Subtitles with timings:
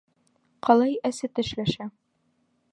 [0.67, 1.91] Ҡалай әсе тешләшә!